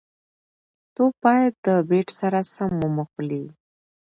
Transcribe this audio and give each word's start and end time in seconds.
توپ 0.95 1.13
باید 1.23 1.53
د 1.65 1.67
بېټ 1.89 2.07
سره 2.19 2.39
سم 2.53 2.71
وموښلي. 2.83 3.43